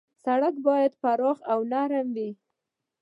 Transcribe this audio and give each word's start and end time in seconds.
سړک 0.23 0.55
باید 0.67 0.91
پراخ 1.01 1.37
او 1.51 1.59
نرم 1.71 2.07
وي. 2.15 2.29